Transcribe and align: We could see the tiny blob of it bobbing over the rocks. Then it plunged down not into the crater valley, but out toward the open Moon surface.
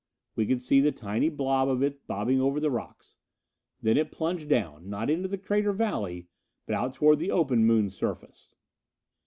We 0.35 0.47
could 0.47 0.59
see 0.61 0.81
the 0.81 0.91
tiny 0.91 1.29
blob 1.29 1.69
of 1.69 1.83
it 1.83 2.07
bobbing 2.07 2.41
over 2.41 2.59
the 2.59 2.71
rocks. 2.71 3.17
Then 3.83 3.97
it 3.97 4.11
plunged 4.11 4.49
down 4.49 4.89
not 4.89 5.11
into 5.11 5.27
the 5.27 5.37
crater 5.37 5.73
valley, 5.73 6.25
but 6.65 6.73
out 6.73 6.95
toward 6.95 7.19
the 7.19 7.29
open 7.29 7.65
Moon 7.65 7.87
surface. 7.91 8.55